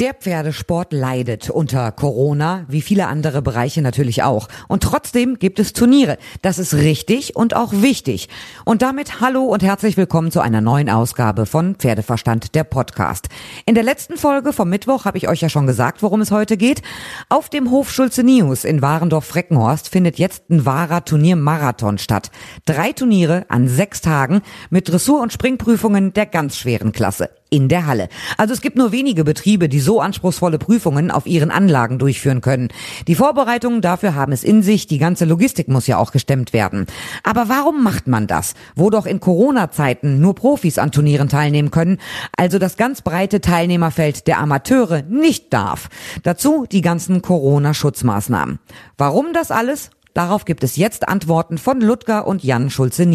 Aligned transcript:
Der 0.00 0.14
Pferdesport 0.14 0.94
leidet 0.94 1.50
unter 1.50 1.92
Corona, 1.92 2.64
wie 2.68 2.80
viele 2.80 3.06
andere 3.06 3.42
Bereiche 3.42 3.82
natürlich 3.82 4.22
auch. 4.22 4.48
Und 4.66 4.82
trotzdem 4.82 5.38
gibt 5.38 5.58
es 5.58 5.74
Turniere. 5.74 6.16
Das 6.40 6.58
ist 6.58 6.72
richtig 6.72 7.36
und 7.36 7.54
auch 7.54 7.74
wichtig. 7.74 8.30
Und 8.64 8.80
damit 8.80 9.20
hallo 9.20 9.42
und 9.42 9.62
herzlich 9.62 9.98
willkommen 9.98 10.30
zu 10.30 10.40
einer 10.40 10.62
neuen 10.62 10.88
Ausgabe 10.88 11.44
von 11.44 11.74
Pferdeverstand, 11.74 12.54
der 12.54 12.64
Podcast. 12.64 13.28
In 13.66 13.74
der 13.74 13.84
letzten 13.84 14.16
Folge 14.16 14.54
vom 14.54 14.70
Mittwoch 14.70 15.04
habe 15.04 15.18
ich 15.18 15.28
euch 15.28 15.42
ja 15.42 15.50
schon 15.50 15.66
gesagt, 15.66 16.02
worum 16.02 16.22
es 16.22 16.30
heute 16.30 16.56
geht. 16.56 16.80
Auf 17.28 17.50
dem 17.50 17.70
Hof 17.70 17.90
Schulze 17.90 18.22
Nius 18.22 18.64
in 18.64 18.80
Warendorf-Freckenhorst 18.80 19.90
findet 19.90 20.18
jetzt 20.18 20.48
ein 20.48 20.64
wahrer 20.64 21.04
Turniermarathon 21.04 21.98
statt. 21.98 22.30
Drei 22.64 22.92
Turniere 22.92 23.44
an 23.50 23.68
sechs 23.68 24.00
Tagen 24.00 24.40
mit 24.70 24.88
Dressur- 24.88 25.20
und 25.20 25.34
Springprüfungen 25.34 26.14
der 26.14 26.24
ganz 26.24 26.56
schweren 26.56 26.92
Klasse 26.92 27.28
in 27.50 27.68
der 27.68 27.86
Halle. 27.86 28.08
Also 28.36 28.54
es 28.54 28.60
gibt 28.60 28.76
nur 28.76 28.92
wenige 28.92 29.24
Betriebe, 29.24 29.68
die 29.68 29.80
so 29.80 30.00
anspruchsvolle 30.00 30.58
Prüfungen 30.58 31.10
auf 31.10 31.26
ihren 31.26 31.50
Anlagen 31.50 31.98
durchführen 31.98 32.40
können. 32.40 32.68
Die 33.08 33.16
Vorbereitungen 33.16 33.80
dafür 33.80 34.14
haben 34.14 34.32
es 34.32 34.44
in 34.44 34.62
sich, 34.62 34.86
die 34.86 34.98
ganze 34.98 35.24
Logistik 35.24 35.68
muss 35.68 35.86
ja 35.86 35.98
auch 35.98 36.12
gestemmt 36.12 36.52
werden. 36.52 36.86
Aber 37.24 37.48
warum 37.48 37.82
macht 37.82 38.06
man 38.06 38.26
das? 38.26 38.54
Wo 38.76 38.88
doch 38.88 39.06
in 39.06 39.20
Corona-Zeiten 39.20 40.20
nur 40.20 40.34
Profis 40.34 40.78
an 40.78 40.92
Turnieren 40.92 41.28
teilnehmen 41.28 41.70
können, 41.70 41.98
also 42.36 42.58
das 42.58 42.76
ganz 42.76 43.02
breite 43.02 43.40
Teilnehmerfeld 43.40 44.26
der 44.26 44.38
Amateure 44.38 45.02
nicht 45.02 45.52
darf. 45.52 45.88
Dazu 46.22 46.66
die 46.70 46.82
ganzen 46.82 47.20
Corona-Schutzmaßnahmen. 47.20 48.60
Warum 48.96 49.32
das 49.32 49.50
alles? 49.50 49.90
Darauf 50.14 50.44
gibt 50.44 50.64
es 50.64 50.76
jetzt 50.76 51.08
Antworten 51.08 51.58
von 51.58 51.80
Ludger 51.80 52.26
und 52.26 52.42
Jan 52.42 52.70
Schulze 52.70 53.06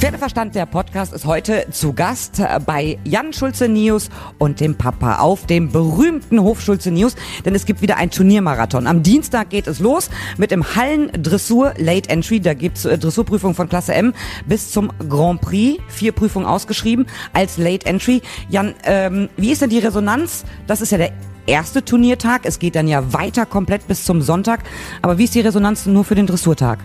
Pferdeverstand, 0.00 0.54
der 0.54 0.64
Podcast, 0.64 1.12
ist 1.12 1.26
heute 1.26 1.66
zu 1.72 1.92
Gast 1.92 2.40
bei 2.64 2.98
Jan 3.04 3.34
Schulze 3.34 3.68
News 3.68 4.08
und 4.38 4.58
dem 4.58 4.74
Papa 4.74 5.16
auf 5.16 5.44
dem 5.44 5.70
berühmten 5.70 6.40
Hof 6.40 6.62
Schulze 6.62 6.90
News, 6.90 7.16
denn 7.44 7.54
es 7.54 7.66
gibt 7.66 7.82
wieder 7.82 7.98
ein 7.98 8.10
Turniermarathon. 8.10 8.86
Am 8.86 9.02
Dienstag 9.02 9.50
geht 9.50 9.66
es 9.66 9.78
los 9.78 10.08
mit 10.38 10.52
dem 10.52 10.74
Hallen 10.74 11.10
Dressur 11.22 11.74
Late 11.76 12.08
Entry. 12.08 12.40
Da 12.40 12.54
gibt's 12.54 12.86
äh, 12.86 12.96
Dressurprüfung 12.96 13.54
von 13.54 13.68
Klasse 13.68 13.92
M 13.92 14.14
bis 14.46 14.70
zum 14.70 14.90
Grand 15.06 15.42
Prix. 15.42 15.82
Vier 15.88 16.12
Prüfungen 16.12 16.46
ausgeschrieben 16.46 17.04
als 17.34 17.58
Late 17.58 17.84
Entry. 17.84 18.22
Jan, 18.48 18.72
ähm, 18.84 19.28
wie 19.36 19.52
ist 19.52 19.60
denn 19.60 19.68
die 19.68 19.80
Resonanz? 19.80 20.46
Das 20.66 20.80
ist 20.80 20.92
ja 20.92 20.96
der 20.96 21.12
erste 21.44 21.84
Turniertag. 21.84 22.46
Es 22.46 22.58
geht 22.58 22.74
dann 22.74 22.88
ja 22.88 23.12
weiter 23.12 23.44
komplett 23.44 23.86
bis 23.86 24.06
zum 24.06 24.22
Sonntag. 24.22 24.60
Aber 25.02 25.18
wie 25.18 25.24
ist 25.24 25.34
die 25.34 25.40
Resonanz 25.40 25.84
nur 25.84 26.04
für 26.04 26.14
den 26.14 26.26
Dressurtag? 26.26 26.78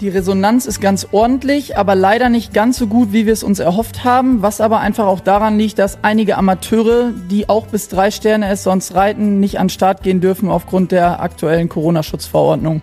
Die 0.00 0.08
Resonanz 0.08 0.64
ist 0.64 0.80
ganz 0.80 1.08
ordentlich, 1.12 1.76
aber 1.76 1.94
leider 1.94 2.30
nicht 2.30 2.54
ganz 2.54 2.78
so 2.78 2.86
gut, 2.86 3.12
wie 3.12 3.26
wir 3.26 3.34
es 3.34 3.42
uns 3.42 3.58
erhofft 3.58 4.02
haben, 4.02 4.40
was 4.40 4.62
aber 4.62 4.80
einfach 4.80 5.04
auch 5.04 5.20
daran 5.20 5.58
liegt, 5.58 5.78
dass 5.78 5.98
einige 6.00 6.38
Amateure, 6.38 7.12
die 7.30 7.50
auch 7.50 7.66
bis 7.66 7.88
drei 7.88 8.10
Sterne 8.10 8.48
es 8.48 8.62
sonst 8.62 8.94
reiten, 8.94 9.40
nicht 9.40 9.58
an 9.58 9.66
den 9.66 9.70
Start 9.70 10.02
gehen 10.02 10.22
dürfen 10.22 10.48
aufgrund 10.48 10.90
der 10.90 11.20
aktuellen 11.20 11.68
Corona-Schutzverordnung. 11.68 12.80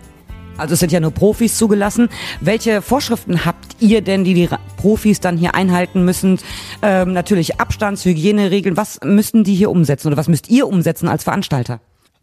Also 0.58 0.74
es 0.74 0.80
sind 0.80 0.92
ja 0.92 1.00
nur 1.00 1.10
Profis 1.10 1.58
zugelassen. 1.58 2.08
Welche 2.40 2.82
Vorschriften 2.82 3.44
habt 3.44 3.76
ihr 3.80 4.00
denn, 4.00 4.22
die 4.22 4.34
die 4.34 4.48
Profis 4.76 5.18
dann 5.18 5.36
hier 5.36 5.56
einhalten 5.56 6.04
müssen? 6.04 6.38
Ähm, 6.82 7.12
natürlich 7.14 7.60
Abstands, 7.60 8.04
Hygieneregeln. 8.04 8.76
Was 8.76 9.00
müssen 9.02 9.42
die 9.42 9.56
hier 9.56 9.70
umsetzen 9.70 10.06
oder 10.06 10.16
was 10.16 10.28
müsst 10.28 10.48
ihr 10.50 10.68
umsetzen 10.68 11.08
als 11.08 11.24
Veranstalter? 11.24 11.80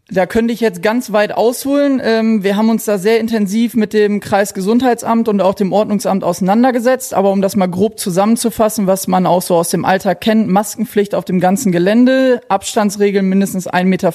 Da 0.07 0.27
könnte 0.27 0.53
ich 0.53 0.59
jetzt 0.59 0.83
ganz 0.83 1.11
weit 1.11 1.31
ausholen. 1.31 1.99
Ähm, 2.03 2.43
wir 2.43 2.55
haben 2.55 2.69
uns 2.69 2.85
da 2.85 2.99
sehr 2.99 3.19
intensiv 3.19 3.73
mit 3.73 3.91
dem 3.91 4.19
Kreisgesundheitsamt 4.19 5.27
und 5.27 5.41
auch 5.41 5.55
dem 5.55 5.73
Ordnungsamt 5.73 6.23
auseinandergesetzt. 6.23 7.15
Aber 7.15 7.31
um 7.31 7.41
das 7.41 7.55
mal 7.55 7.65
grob 7.65 7.97
zusammenzufassen, 7.97 8.85
was 8.85 9.07
man 9.07 9.25
auch 9.25 9.41
so 9.41 9.55
aus 9.55 9.69
dem 9.69 9.83
Alltag 9.83 10.21
kennt, 10.21 10.47
Maskenpflicht 10.47 11.15
auf 11.15 11.25
dem 11.25 11.39
ganzen 11.39 11.71
Gelände, 11.71 12.41
Abstandsregeln 12.49 13.27
mindestens 13.27 13.67
1,50 13.67 13.85
Meter, 13.85 14.11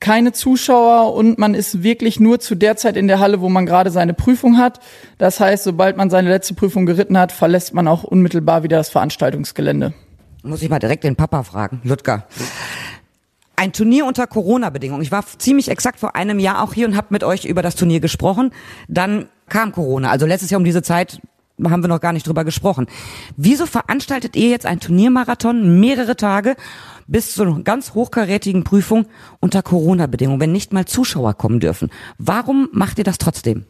keine 0.00 0.32
Zuschauer 0.32 1.14
und 1.14 1.38
man 1.38 1.54
ist 1.54 1.84
wirklich 1.84 2.18
nur 2.18 2.40
zu 2.40 2.56
der 2.56 2.76
Zeit 2.76 2.96
in 2.96 3.06
der 3.06 3.20
Halle, 3.20 3.40
wo 3.40 3.48
man 3.48 3.66
gerade 3.66 3.90
seine 3.90 4.12
Prüfung 4.12 4.58
hat. 4.58 4.80
Das 5.18 5.38
heißt, 5.38 5.62
sobald 5.62 5.96
man 5.96 6.10
seine 6.10 6.28
letzte 6.28 6.54
Prüfung 6.54 6.84
geritten 6.84 7.16
hat, 7.16 7.30
verlässt 7.30 7.74
man 7.74 7.86
auch 7.86 8.02
unmittelbar 8.02 8.64
wieder 8.64 8.78
das 8.78 8.88
Veranstaltungsgelände. 8.88 9.94
Muss 10.42 10.62
ich 10.62 10.68
mal 10.68 10.80
direkt 10.80 11.04
den 11.04 11.16
Papa 11.16 11.42
fragen, 11.44 11.80
Ludger. 11.84 12.26
Ein 13.56 13.72
Turnier 13.72 14.04
unter 14.06 14.26
Corona-Bedingungen. 14.26 15.02
Ich 15.02 15.12
war 15.12 15.24
ziemlich 15.38 15.70
exakt 15.70 16.00
vor 16.00 16.16
einem 16.16 16.38
Jahr 16.38 16.62
auch 16.62 16.74
hier 16.74 16.88
und 16.88 16.96
habe 16.96 17.08
mit 17.10 17.22
euch 17.22 17.44
über 17.44 17.62
das 17.62 17.76
Turnier 17.76 18.00
gesprochen. 18.00 18.50
Dann 18.88 19.26
kam 19.48 19.72
Corona. 19.72 20.10
Also 20.10 20.26
letztes 20.26 20.50
Jahr 20.50 20.58
um 20.58 20.64
diese 20.64 20.82
Zeit 20.82 21.20
haben 21.62 21.82
wir 21.82 21.88
noch 21.88 22.00
gar 22.00 22.12
nicht 22.12 22.26
drüber 22.26 22.44
gesprochen. 22.44 22.86
Wieso 23.36 23.66
veranstaltet 23.66 24.34
ihr 24.34 24.48
jetzt 24.48 24.66
ein 24.66 24.80
Turniermarathon 24.80 25.78
mehrere 25.78 26.16
Tage 26.16 26.56
bis 27.06 27.34
zu 27.34 27.42
einer 27.42 27.60
ganz 27.60 27.94
hochkarätigen 27.94 28.64
Prüfung 28.64 29.06
unter 29.40 29.62
Corona-Bedingungen, 29.62 30.40
wenn 30.40 30.52
nicht 30.52 30.72
mal 30.72 30.84
Zuschauer 30.84 31.34
kommen 31.34 31.60
dürfen? 31.60 31.90
Warum 32.18 32.68
macht 32.72 32.98
ihr 32.98 33.04
das 33.04 33.18
trotzdem? 33.18 33.66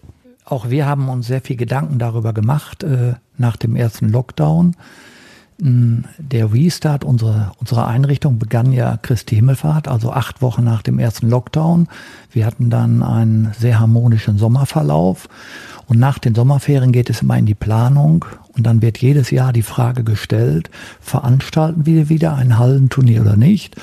Auch 0.47 0.71
wir 0.71 0.87
haben 0.87 1.09
uns 1.09 1.27
sehr 1.27 1.41
viel 1.41 1.57
Gedanken 1.57 1.99
darüber 1.99 2.33
gemacht 2.33 2.83
äh, 2.83 3.15
nach 3.37 3.57
dem 3.57 3.77
ersten 3.77 4.09
Lockdown. 4.11 4.77
Der 5.59 6.53
Restart 6.53 7.05
unserer, 7.05 7.53
unserer 7.61 7.87
Einrichtung 7.87 8.41
begann 8.41 8.73
ja 8.73 8.97
Christi 8.97 9.37
Himmelfahrt, 9.37 9.87
also 9.87 10.13
acht 10.13 10.43
Wochen 10.43 10.65
nach 10.65 10.83
dem 10.83 10.99
ersten 10.99 11.31
Lockdown. 11.31 11.87
Wir 12.33 12.45
hatten 12.45 12.71
dann 12.71 13.05
einen 13.05 13.53
sehr 13.57 13.79
harmonischen 13.79 14.37
Sommerverlauf. 14.37 15.29
Und 15.87 16.01
nach 16.01 16.19
den 16.19 16.35
Sommerferien 16.35 16.93
geht 16.93 17.09
es 17.09 17.23
immer 17.23 17.39
in 17.39 17.47
die 17.47 17.55
Planung. 17.55 18.25
Und 18.57 18.67
dann 18.67 18.83
wird 18.83 18.99
jedes 18.99 19.31
Jahr 19.31 19.53
die 19.53 19.63
Frage 19.63 20.03
gestellt, 20.03 20.71
veranstalten 21.01 21.87
wir 21.87 22.09
wieder 22.09 22.35
ein 22.35 22.59
Hallenturnier 22.59 23.21
oder 23.21 23.37
nicht? 23.37 23.77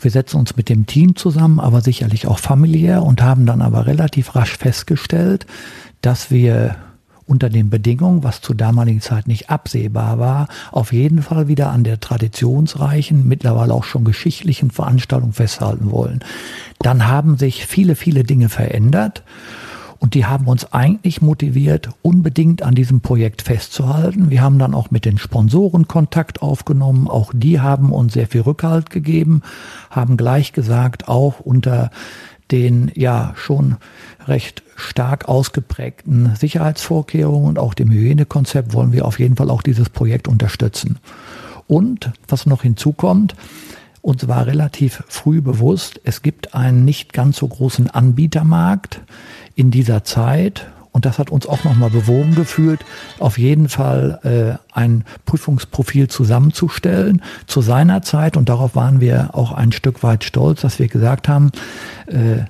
Wir 0.00 0.10
setzen 0.10 0.38
uns 0.38 0.56
mit 0.56 0.68
dem 0.68 0.86
Team 0.86 1.16
zusammen, 1.16 1.60
aber 1.60 1.80
sicherlich 1.80 2.26
auch 2.26 2.38
familiär 2.38 3.02
und 3.02 3.22
haben 3.22 3.44
dann 3.44 3.60
aber 3.60 3.86
relativ 3.86 4.34
rasch 4.34 4.56
festgestellt, 4.56 5.46
dass 6.00 6.30
wir 6.30 6.76
unter 7.26 7.48
den 7.50 7.70
Bedingungen, 7.70 8.24
was 8.24 8.40
zur 8.40 8.56
damaligen 8.56 9.00
Zeit 9.00 9.26
nicht 9.28 9.50
absehbar 9.50 10.18
war, 10.18 10.48
auf 10.70 10.92
jeden 10.92 11.22
Fall 11.22 11.48
wieder 11.48 11.70
an 11.70 11.84
der 11.84 12.00
traditionsreichen, 12.00 13.26
mittlerweile 13.26 13.74
auch 13.74 13.84
schon 13.84 14.04
geschichtlichen 14.04 14.70
Veranstaltung 14.70 15.32
festhalten 15.32 15.90
wollen. 15.90 16.20
Dann 16.80 17.06
haben 17.06 17.38
sich 17.38 17.66
viele, 17.66 17.96
viele 17.96 18.24
Dinge 18.24 18.48
verändert. 18.48 19.22
Und 20.02 20.14
die 20.14 20.26
haben 20.26 20.48
uns 20.48 20.72
eigentlich 20.72 21.22
motiviert, 21.22 21.90
unbedingt 22.02 22.62
an 22.62 22.74
diesem 22.74 23.02
Projekt 23.02 23.40
festzuhalten. 23.40 24.30
Wir 24.30 24.42
haben 24.42 24.58
dann 24.58 24.74
auch 24.74 24.90
mit 24.90 25.04
den 25.04 25.16
Sponsoren 25.16 25.86
Kontakt 25.86 26.42
aufgenommen. 26.42 27.06
Auch 27.06 27.30
die 27.32 27.60
haben 27.60 27.92
uns 27.92 28.14
sehr 28.14 28.26
viel 28.26 28.40
Rückhalt 28.40 28.90
gegeben, 28.90 29.42
haben 29.90 30.16
gleich 30.16 30.52
gesagt, 30.52 31.06
auch 31.06 31.38
unter 31.38 31.92
den 32.52 32.92
ja 32.94 33.32
schon 33.36 33.76
recht 34.28 34.62
stark 34.76 35.28
ausgeprägten 35.28 36.36
Sicherheitsvorkehrungen 36.36 37.48
und 37.48 37.58
auch 37.58 37.74
dem 37.74 37.90
Hygienekonzept 37.90 38.74
wollen 38.74 38.92
wir 38.92 39.06
auf 39.06 39.18
jeden 39.18 39.36
Fall 39.36 39.50
auch 39.50 39.62
dieses 39.62 39.88
Projekt 39.88 40.28
unterstützen. 40.28 40.98
Und 41.66 42.12
was 42.28 42.46
noch 42.46 42.62
hinzukommt, 42.62 43.34
uns 44.02 44.28
war 44.28 44.46
relativ 44.46 45.02
früh 45.08 45.40
bewusst, 45.40 46.00
es 46.04 46.22
gibt 46.22 46.54
einen 46.54 46.84
nicht 46.84 47.12
ganz 47.12 47.36
so 47.38 47.48
großen 47.48 47.88
Anbietermarkt 47.88 49.00
in 49.54 49.70
dieser 49.70 50.04
Zeit. 50.04 50.66
Und 50.92 51.06
das 51.06 51.18
hat 51.18 51.30
uns 51.30 51.46
auch 51.46 51.64
nochmal 51.64 51.88
bewogen 51.88 52.34
gefühlt, 52.34 52.84
auf 53.18 53.38
jeden 53.38 53.70
Fall 53.70 54.20
äh, 54.22 54.78
ein 54.78 55.04
Prüfungsprofil 55.24 56.08
zusammenzustellen 56.08 57.22
zu 57.46 57.62
seiner 57.62 58.02
Zeit. 58.02 58.36
Und 58.36 58.50
darauf 58.50 58.76
waren 58.76 59.00
wir 59.00 59.30
auch 59.32 59.52
ein 59.52 59.72
Stück 59.72 60.02
weit 60.02 60.22
stolz, 60.22 60.60
dass 60.60 60.78
wir 60.78 60.88
gesagt 60.88 61.28
haben, 61.28 61.50
äh, 62.06 62.44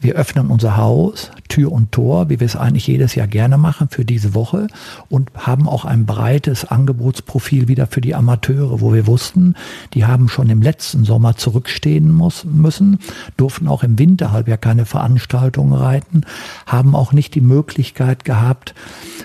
wir 0.00 0.14
öffnen 0.14 0.48
unser 0.48 0.76
Haus, 0.78 1.30
Tür 1.48 1.72
und 1.72 1.92
Tor, 1.92 2.30
wie 2.30 2.40
wir 2.40 2.46
es 2.46 2.56
eigentlich 2.56 2.86
jedes 2.86 3.14
Jahr 3.14 3.26
gerne 3.26 3.58
machen 3.58 3.88
für 3.90 4.04
diese 4.04 4.34
Woche 4.34 4.68
und 5.08 5.30
haben 5.34 5.68
auch 5.68 5.84
ein 5.84 6.06
breites 6.06 6.64
Angebotsprofil 6.64 7.68
wieder 7.68 7.86
für 7.86 8.00
die 8.00 8.14
Amateure, 8.14 8.80
wo 8.80 8.94
wir 8.94 9.06
wussten, 9.06 9.54
die 9.92 10.06
haben 10.06 10.28
schon 10.28 10.48
im 10.48 10.62
letzten 10.62 11.04
Sommer 11.04 11.36
zurückstehen 11.36 12.10
muss, 12.10 12.44
müssen, 12.44 12.98
durften 13.36 13.68
auch 13.68 13.82
im 13.82 13.98
Winterhalbjahr 13.98 14.58
keine 14.58 14.86
Veranstaltungen 14.86 15.74
reiten, 15.74 16.22
haben 16.66 16.94
auch 16.94 17.12
nicht 17.12 17.34
die 17.34 17.42
Möglichkeit 17.42 18.24
gehabt, 18.24 18.74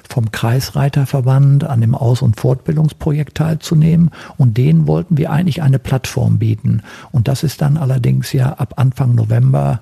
vom 0.09 0.31
Kreisreiterverband 0.31 1.63
an 1.63 1.81
dem 1.81 1.95
Aus- 1.95 2.21
und 2.21 2.39
Fortbildungsprojekt 2.39 3.35
teilzunehmen 3.35 4.11
und 4.38 4.57
denen 4.57 4.88
wollten 4.88 5.17
wir 5.17 5.31
eigentlich 5.31 5.61
eine 5.61 5.79
Plattform 5.79 6.38
bieten. 6.39 6.81
Und 7.11 7.27
das 7.27 7.44
ist 7.44 7.61
dann 7.61 7.77
allerdings 7.77 8.33
ja 8.33 8.53
ab 8.53 8.73
Anfang 8.77 9.15
November 9.15 9.81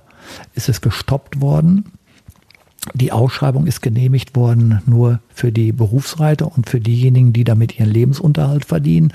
ist 0.55 0.69
es 0.69 0.81
gestoppt 0.81 1.41
worden. 1.41 1.93
Die 2.93 3.11
Ausschreibung 3.11 3.65
ist 3.65 3.81
genehmigt 3.81 4.35
worden 4.35 4.81
nur 4.85 5.19
für 5.33 5.51
die 5.51 5.71
Berufsreiter 5.71 6.51
und 6.55 6.69
für 6.69 6.81
diejenigen, 6.81 7.31
die 7.31 7.45
damit 7.45 7.79
ihren 7.79 7.89
Lebensunterhalt 7.89 8.65
verdienen. 8.65 9.13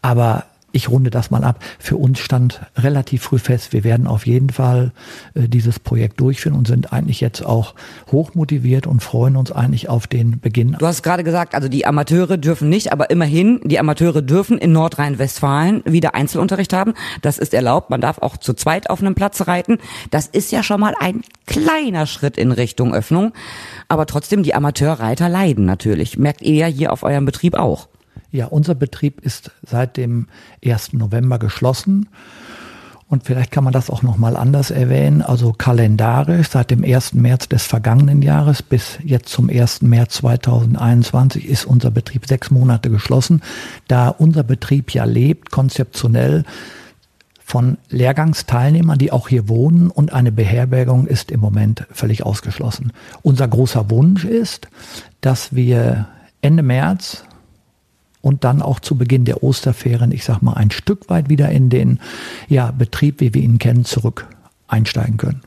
Aber 0.00 0.46
ich 0.72 0.88
runde 0.90 1.10
das 1.10 1.30
mal 1.30 1.44
ab. 1.44 1.62
Für 1.78 1.96
uns 1.96 2.18
stand 2.18 2.60
relativ 2.76 3.22
früh 3.22 3.38
fest, 3.38 3.72
wir 3.72 3.84
werden 3.84 4.06
auf 4.06 4.26
jeden 4.26 4.50
Fall 4.50 4.92
äh, 5.34 5.48
dieses 5.48 5.78
Projekt 5.78 6.20
durchführen 6.20 6.56
und 6.56 6.66
sind 6.66 6.92
eigentlich 6.92 7.20
jetzt 7.20 7.44
auch 7.44 7.74
hochmotiviert 8.10 8.86
und 8.86 9.02
freuen 9.02 9.36
uns 9.36 9.52
eigentlich 9.52 9.88
auf 9.88 10.06
den 10.06 10.40
Beginn. 10.40 10.76
Du 10.78 10.86
hast 10.86 11.02
gerade 11.02 11.24
gesagt, 11.24 11.54
also 11.54 11.68
die 11.68 11.86
Amateure 11.86 12.36
dürfen 12.36 12.68
nicht, 12.68 12.92
aber 12.92 13.10
immerhin, 13.10 13.60
die 13.64 13.78
Amateure 13.78 14.22
dürfen 14.22 14.58
in 14.58 14.72
Nordrhein-Westfalen 14.72 15.82
wieder 15.84 16.14
Einzelunterricht 16.14 16.72
haben. 16.72 16.94
Das 17.20 17.38
ist 17.38 17.54
erlaubt. 17.54 17.90
Man 17.90 18.00
darf 18.00 18.18
auch 18.18 18.36
zu 18.36 18.54
zweit 18.54 18.90
auf 18.90 19.00
einem 19.00 19.14
Platz 19.14 19.46
reiten. 19.46 19.78
Das 20.10 20.26
ist 20.26 20.52
ja 20.52 20.62
schon 20.62 20.80
mal 20.80 20.94
ein 20.98 21.22
kleiner 21.46 22.06
Schritt 22.06 22.38
in 22.38 22.52
Richtung 22.52 22.94
Öffnung. 22.94 23.32
Aber 23.88 24.06
trotzdem, 24.06 24.42
die 24.42 24.54
Amateurreiter 24.54 25.28
leiden 25.28 25.64
natürlich. 25.64 26.18
Merkt 26.18 26.42
ihr 26.42 26.54
ja 26.54 26.66
hier 26.66 26.92
auf 26.92 27.02
eurem 27.02 27.24
Betrieb 27.24 27.54
auch. 27.54 27.88
Ja, 28.32 28.46
unser 28.46 28.74
Betrieb 28.74 29.20
ist 29.20 29.50
seit 29.62 29.98
dem 29.98 30.26
1. 30.64 30.94
November 30.94 31.38
geschlossen. 31.38 32.08
Und 33.06 33.24
vielleicht 33.24 33.50
kann 33.50 33.62
man 33.62 33.74
das 33.74 33.90
auch 33.90 34.02
nochmal 34.02 34.38
anders 34.38 34.70
erwähnen. 34.70 35.20
Also 35.20 35.52
kalendarisch 35.52 36.48
seit 36.48 36.70
dem 36.70 36.82
1. 36.82 37.12
März 37.12 37.48
des 37.50 37.66
vergangenen 37.66 38.22
Jahres 38.22 38.62
bis 38.62 38.98
jetzt 39.04 39.28
zum 39.28 39.50
1. 39.50 39.82
März 39.82 40.14
2021 40.14 41.46
ist 41.46 41.66
unser 41.66 41.90
Betrieb 41.90 42.26
sechs 42.26 42.50
Monate 42.50 42.88
geschlossen. 42.88 43.42
Da 43.86 44.08
unser 44.08 44.44
Betrieb 44.44 44.92
ja 44.92 45.04
lebt, 45.04 45.50
konzeptionell 45.50 46.44
von 47.44 47.76
Lehrgangsteilnehmern, 47.90 48.96
die 48.96 49.12
auch 49.12 49.28
hier 49.28 49.46
wohnen 49.46 49.90
und 49.90 50.14
eine 50.14 50.32
Beherbergung 50.32 51.06
ist 51.06 51.30
im 51.30 51.40
Moment 51.40 51.86
völlig 51.90 52.24
ausgeschlossen. 52.24 52.94
Unser 53.20 53.46
großer 53.46 53.90
Wunsch 53.90 54.24
ist, 54.24 54.68
dass 55.20 55.54
wir 55.54 56.06
Ende 56.40 56.62
März 56.62 57.24
und 58.22 58.44
dann 58.44 58.62
auch 58.62 58.80
zu 58.80 58.96
Beginn 58.96 59.26
der 59.26 59.42
Osterferien, 59.42 60.12
ich 60.12 60.24
sag 60.24 60.40
mal, 60.40 60.54
ein 60.54 60.70
Stück 60.70 61.10
weit 61.10 61.28
wieder 61.28 61.50
in 61.50 61.68
den 61.68 62.00
ja, 62.48 62.70
Betrieb, 62.70 63.20
wie 63.20 63.34
wir 63.34 63.42
ihn 63.42 63.58
kennen, 63.58 63.84
zurück 63.84 64.28
einsteigen 64.68 65.18
können. 65.18 65.42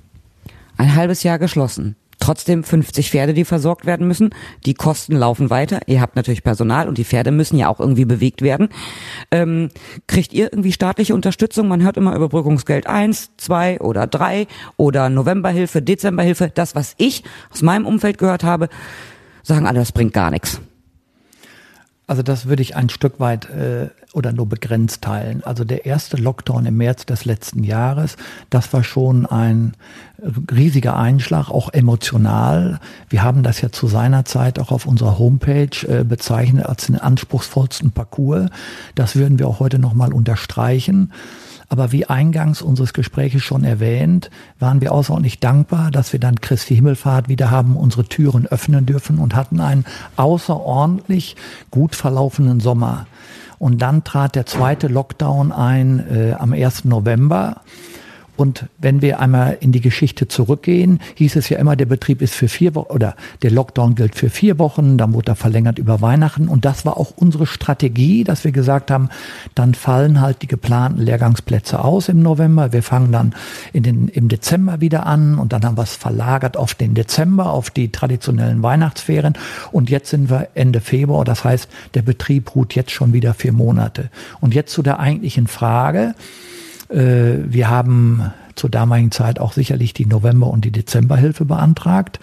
Ein 0.78 0.94
halbes 0.94 1.24
Jahr 1.24 1.40
geschlossen. 1.40 1.96
Trotzdem 2.20 2.64
50 2.64 3.12
Pferde, 3.12 3.34
die 3.34 3.46
versorgt 3.46 3.86
werden 3.86 4.08
müssen. 4.08 4.30
Die 4.66 4.74
Kosten 4.74 5.16
laufen 5.16 5.50
weiter. 5.50 5.82
Ihr 5.88 6.02
habt 6.02 6.16
natürlich 6.16 6.44
Personal 6.44 6.88
und 6.88 6.98
die 6.98 7.04
Pferde 7.04 7.32
müssen 7.32 7.58
ja 7.58 7.68
auch 7.68 7.80
irgendwie 7.80 8.06
bewegt 8.06 8.42
werden. 8.42 8.70
Ähm, 9.32 9.70
kriegt 10.08 10.34
ihr 10.34 10.52
irgendwie 10.52 10.72
staatliche 10.72 11.14
Unterstützung? 11.14 11.68
Man 11.68 11.84
hört 11.84 11.98
immer 11.98 12.16
Überbrückungsgeld 12.16 12.88
eins, 12.88 13.32
zwei 13.38 13.80
oder 13.80 14.08
drei 14.08 14.48
oder 14.78 15.10
Novemberhilfe, 15.10 15.82
Dezemberhilfe. 15.82 16.52
Das, 16.54 16.74
was 16.74 16.96
ich 16.98 17.24
aus 17.52 17.62
meinem 17.62 17.86
Umfeld 17.86 18.18
gehört 18.18 18.44
habe, 18.44 18.70
sagen 19.44 19.68
alle, 19.68 19.80
das 19.80 19.92
bringt 19.92 20.14
gar 20.14 20.32
nichts. 20.32 20.62
Also 22.08 22.22
das 22.22 22.46
würde 22.46 22.62
ich 22.62 22.76
ein 22.76 22.90
Stück 22.90 23.20
weit 23.20 23.50
äh, 23.50 23.90
oder 24.14 24.32
nur 24.32 24.48
begrenzt 24.48 25.02
teilen. 25.02 25.44
Also 25.44 25.64
der 25.64 25.86
erste 25.86 26.18
Lockdown 26.18 26.68
im 26.68 26.78
März 26.78 27.06
des 27.06 27.26
letzten 27.26 27.64
Jahres, 27.64 28.16
das 28.50 28.72
war 28.74 28.84
schon 28.84 29.26
ein 29.26 29.74
riesiger 30.52 30.96
Einschlag, 30.96 31.50
auch 31.50 31.74
emotional. 31.74 32.80
Wir 33.10 33.24
haben 33.24 33.44
das 33.44 33.62
ja 33.62 33.72
zu 33.72 33.88
seiner 33.88 34.24
Zeit 34.24 34.60
auch 34.60 34.72
auf 34.72 34.86
unserer 34.86 35.18
Homepage 35.18 35.88
äh, 35.88 36.04
bezeichnet 36.04 36.66
als 36.66 36.86
den 36.88 37.00
anspruchsvollsten 37.00 37.92
Parcours. 37.92 38.50
Das 38.94 39.16
würden 39.16 39.40
wir 39.40 39.48
auch 39.48 39.60
heute 39.60 39.80
nochmal 39.80 40.14
unterstreichen. 40.14 41.12
Aber 41.68 41.92
wie 41.92 42.06
eingangs 42.06 42.62
unseres 42.62 42.94
Gespräches 42.94 43.44
schon 43.44 43.64
erwähnt, 43.64 44.30
waren 44.60 44.82
wir 44.82 44.92
außerordentlich 44.92 45.40
dankbar, 45.40 45.92
dass 45.92 46.14
wir 46.14 46.20
dann 46.20 46.42
Christi 46.42 46.76
Himmelfahrt 46.76 47.28
wieder 47.30 47.52
haben 47.52 47.76
unsere 47.76 48.06
Türen 48.06 48.46
öffnen 48.46 48.86
dürfen 48.86 49.18
und 49.18 49.36
hatten 49.36 49.60
einen 49.60 49.86
außerordentlich 50.16 51.36
gut 51.72 51.96
verlaufenden 51.96 52.60
Sommer. 52.60 53.08
Und 53.58 53.82
dann 53.82 54.04
trat 54.04 54.36
der 54.36 54.46
zweite 54.46 54.88
Lockdown 54.88 55.52
ein 55.52 56.06
äh, 56.10 56.34
am 56.34 56.54
1. 56.54 56.86
November. 56.86 57.62
Und 58.38 58.66
wenn 58.78 59.02
wir 59.02 59.20
einmal 59.20 59.58
in 59.60 59.72
die 59.72 59.82
Geschichte 59.82 60.28
zurückgehen, 60.28 61.00
hieß 61.16 61.36
es 61.36 61.50
ja 61.50 61.58
immer, 61.58 61.76
der 61.76 61.86
Betrieb 61.86 62.22
ist 62.22 62.34
für 62.34 62.48
vier 62.48 62.76
Wochen 62.76 62.92
oder 62.94 63.16
der 63.42 63.52
Lockdown 63.52 63.96
gilt 63.96 64.16
für 64.16 64.30
vier 64.30 64.60
Wochen, 64.60 64.98
dann 64.98 65.14
wurde 65.14 65.32
er 65.32 65.36
verlängert 65.36 65.80
über 65.80 66.02
Weihnachten. 66.02 66.48
Und 66.48 66.66
das 66.66 66.86
war 66.86 66.98
auch 66.98 67.14
unsere 67.16 67.46
Strategie, 67.46 68.24
dass 68.24 68.44
wir 68.44 68.52
gesagt 68.52 68.92
haben, 68.92 69.10
dann 69.56 69.74
fallen 69.74 70.22
halt 70.22 70.42
die 70.42 70.48
geplanten 70.48 71.02
Lehrgangsplätze 71.02 71.84
aus 71.84 72.10
im 72.10 72.22
November. 72.22 72.74
Wir 72.74 72.84
fangen 72.84 73.12
dann 73.12 73.34
in 73.74 73.84
den, 73.84 74.08
im 74.10 74.28
Dezember 74.28 74.82
wieder 74.82 75.06
an 75.06 75.38
und 75.38 75.54
dann 75.54 75.64
haben 75.64 75.78
wir 75.78 75.84
es 75.84 75.96
verlagert 75.96 76.58
auf 76.58 76.74
den 76.74 76.94
Dezember, 76.94 77.52
auf 77.52 77.70
die 77.70 77.92
traditionellen 77.92 78.62
Weihnachtsferien. 78.64 79.34
Und 79.72 79.90
jetzt 79.90 80.10
sind 80.10 80.30
wir 80.30 80.50
Ende 80.56 80.82
Februar. 80.82 81.26
Das 81.26 81.44
heißt, 81.44 81.70
der 81.94 82.02
Betrieb 82.02 82.56
ruht 82.56 82.76
jetzt 82.76 82.92
schon 82.92 83.14
wieder 83.14 83.34
vier 83.34 83.54
Monate. 83.54 84.10
Und 84.42 84.54
jetzt 84.54 84.74
zu 84.74 84.82
der 84.82 85.00
eigentlichen 85.00 85.48
Frage. 85.48 86.16
Äh, 86.96 87.44
wir 87.52 87.70
haben 87.70 88.32
zur 88.56 88.70
damaligen 88.70 89.12
Zeit 89.12 89.40
auch 89.40 89.54
sicherlich 89.54 89.94
die 89.94 90.06
November- 90.06 90.48
und 90.48 90.64
die 90.64 90.72
Dezemberhilfe 90.72 91.46
beantragt. 91.46 92.20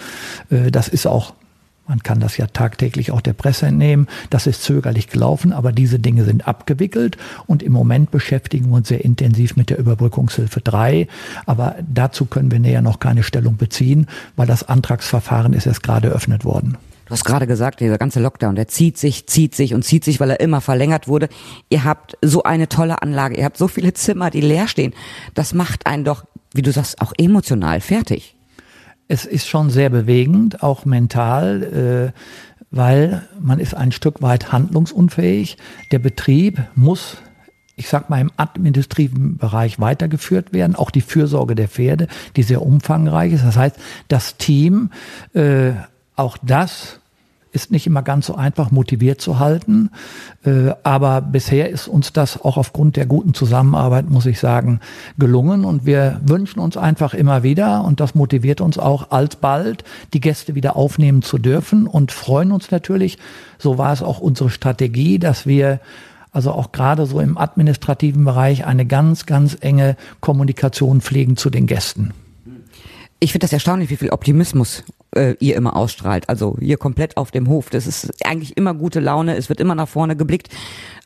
Äh, 0.50 0.70
das 0.70 0.88
ist 0.88 1.06
auch 1.06 1.34
man 1.88 2.02
kann 2.02 2.20
das 2.20 2.36
ja 2.36 2.46
tagtäglich 2.46 3.10
auch 3.10 3.20
der 3.20 3.32
Presse 3.32 3.66
entnehmen. 3.66 4.06
Das 4.30 4.46
ist 4.46 4.62
zögerlich 4.62 5.08
gelaufen, 5.08 5.52
aber 5.52 5.72
diese 5.72 5.98
Dinge 5.98 6.24
sind 6.24 6.46
abgewickelt 6.46 7.18
und 7.46 7.62
im 7.62 7.72
Moment 7.72 8.10
beschäftigen 8.10 8.70
wir 8.70 8.76
uns 8.76 8.88
sehr 8.88 9.04
intensiv 9.04 9.56
mit 9.56 9.68
der 9.68 9.78
Überbrückungshilfe 9.78 10.60
3. 10.60 11.08
Aber 11.44 11.74
dazu 11.92 12.24
können 12.24 12.50
wir 12.52 12.60
näher 12.60 12.82
noch 12.82 13.00
keine 13.00 13.24
Stellung 13.24 13.56
beziehen, 13.56 14.06
weil 14.36 14.46
das 14.46 14.62
Antragsverfahren 14.62 15.52
ist 15.54 15.66
erst 15.66 15.82
gerade 15.82 16.08
eröffnet 16.08 16.44
worden. 16.44 16.78
Du 17.12 17.14
hast 17.18 17.26
gerade 17.26 17.46
gesagt, 17.46 17.80
dieser 17.80 17.98
ganze 17.98 18.20
Lockdown, 18.20 18.54
der 18.54 18.68
zieht 18.68 18.96
sich, 18.96 19.26
zieht 19.26 19.54
sich 19.54 19.74
und 19.74 19.84
zieht 19.84 20.02
sich, 20.02 20.18
weil 20.18 20.30
er 20.30 20.40
immer 20.40 20.62
verlängert 20.62 21.08
wurde. 21.08 21.28
Ihr 21.68 21.84
habt 21.84 22.16
so 22.22 22.44
eine 22.44 22.70
tolle 22.70 23.02
Anlage, 23.02 23.36
ihr 23.36 23.44
habt 23.44 23.58
so 23.58 23.68
viele 23.68 23.92
Zimmer, 23.92 24.30
die 24.30 24.40
leer 24.40 24.66
stehen. 24.66 24.94
Das 25.34 25.52
macht 25.52 25.86
einen 25.86 26.04
doch, 26.04 26.24
wie 26.54 26.62
du 26.62 26.72
sagst, 26.72 27.02
auch 27.02 27.12
emotional 27.18 27.82
fertig. 27.82 28.34
Es 29.08 29.26
ist 29.26 29.46
schon 29.46 29.68
sehr 29.68 29.90
bewegend, 29.90 30.62
auch 30.62 30.86
mental, 30.86 32.14
äh, 32.14 32.18
weil 32.70 33.28
man 33.38 33.58
ist 33.58 33.74
ein 33.74 33.92
Stück 33.92 34.22
weit 34.22 34.50
handlungsunfähig. 34.50 35.58
Der 35.90 35.98
Betrieb 35.98 36.62
muss 36.74 37.18
ich 37.76 37.88
sag 37.88 38.08
mal, 38.08 38.22
im 38.22 38.30
administrativen 38.38 39.36
Bereich 39.36 39.78
weitergeführt 39.78 40.54
werden. 40.54 40.76
Auch 40.76 40.90
die 40.90 41.00
Fürsorge 41.02 41.54
der 41.54 41.68
Pferde, 41.68 42.06
die 42.36 42.42
sehr 42.42 42.62
umfangreich 42.62 43.34
ist. 43.34 43.44
Das 43.44 43.56
heißt, 43.56 43.76
das 44.08 44.38
Team, 44.38 44.90
äh, 45.34 45.72
auch 46.16 46.38
das 46.42 47.00
ist 47.52 47.70
nicht 47.70 47.86
immer 47.86 48.02
ganz 48.02 48.26
so 48.26 48.34
einfach 48.34 48.70
motiviert 48.70 49.20
zu 49.20 49.38
halten. 49.38 49.90
Äh, 50.44 50.70
aber 50.82 51.20
bisher 51.20 51.68
ist 51.68 51.86
uns 51.86 52.12
das 52.12 52.40
auch 52.40 52.56
aufgrund 52.56 52.96
der 52.96 53.06
guten 53.06 53.34
Zusammenarbeit, 53.34 54.08
muss 54.08 54.26
ich 54.26 54.40
sagen, 54.40 54.80
gelungen. 55.18 55.64
Und 55.64 55.84
wir 55.86 56.20
wünschen 56.24 56.60
uns 56.60 56.76
einfach 56.76 57.14
immer 57.14 57.42
wieder, 57.42 57.84
und 57.84 58.00
das 58.00 58.14
motiviert 58.14 58.60
uns 58.60 58.78
auch 58.78 59.10
alsbald, 59.10 59.84
die 60.14 60.20
Gäste 60.20 60.54
wieder 60.54 60.76
aufnehmen 60.76 61.22
zu 61.22 61.38
dürfen 61.38 61.86
und 61.86 62.10
freuen 62.10 62.52
uns 62.52 62.70
natürlich, 62.70 63.18
so 63.58 63.78
war 63.78 63.92
es 63.92 64.02
auch 64.02 64.18
unsere 64.18 64.50
Strategie, 64.50 65.18
dass 65.18 65.46
wir 65.46 65.80
also 66.32 66.52
auch 66.52 66.72
gerade 66.72 67.04
so 67.04 67.20
im 67.20 67.36
administrativen 67.36 68.24
Bereich 68.24 68.64
eine 68.64 68.86
ganz, 68.86 69.26
ganz 69.26 69.56
enge 69.60 69.96
Kommunikation 70.20 71.02
pflegen 71.02 71.36
zu 71.36 71.50
den 71.50 71.66
Gästen. 71.66 72.14
Ich 73.20 73.32
finde 73.32 73.44
das 73.44 73.52
erstaunlich, 73.52 73.90
wie 73.90 73.96
viel 73.96 74.10
Optimismus 74.10 74.82
äh, 75.14 75.34
ihr 75.40 75.56
immer 75.56 75.76
ausstrahlt. 75.76 76.28
Also 76.28 76.56
hier 76.60 76.76
komplett 76.76 77.16
auf 77.16 77.30
dem 77.30 77.48
Hof. 77.48 77.70
Das 77.70 77.86
ist 77.86 78.12
eigentlich 78.24 78.56
immer 78.56 78.74
gute 78.74 79.00
Laune. 79.00 79.36
Es 79.36 79.48
wird 79.48 79.60
immer 79.60 79.74
nach 79.74 79.88
vorne 79.88 80.16
geblickt. 80.16 80.48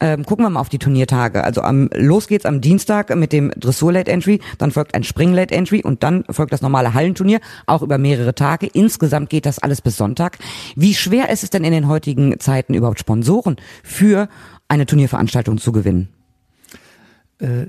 Ähm, 0.01 0.25
gucken 0.25 0.45
wir 0.45 0.51
mal 0.51 0.61
auf 0.61 0.69
die 0.69 0.79
Turniertage. 0.79 1.43
Also 1.45 1.63
am 1.63 1.89
los 1.95 2.27
geht's 2.27 2.47
am 2.47 2.61
Dienstag 2.61 3.15
mit 3.17 3.33
dem 3.33 3.51
Dressur 3.57 3.93
Late 3.93 4.11
Entry, 4.11 4.41
dann 4.59 4.71
folgt 4.71 4.95
ein 4.95 5.05
Spring 5.05 5.33
Late 5.33 5.55
Entry 5.55 5.83
und 5.83 6.03
dann 6.03 6.25
folgt 6.31 6.53
das 6.53 6.63
normale 6.63 6.95
Hallenturnier, 6.95 7.41
auch 7.67 7.83
über 7.83 7.99
mehrere 7.99 8.35
Tage. 8.35 8.67
Insgesamt 8.67 9.31
geht 9.31 9.47
das 9.47 9.59
alles 9.59 9.81
bis 9.81 9.97
Sonntag. 9.97 10.39
Wie 10.75 10.95
schwer 10.95 11.31
ist 11.31 11.43
es 11.43 11.51
denn 11.51 11.65
in 11.65 11.73
den 11.73 11.89
heutigen 11.89 12.39
Zeiten 12.41 12.75
überhaupt 12.75 13.01
Sponsoren 13.01 13.57
für 13.83 14.29
eine 14.69 14.87
Turnierveranstaltung 14.87 15.59
zu 15.59 15.73
gewinnen? 15.73 16.09
Äh, 17.39 17.67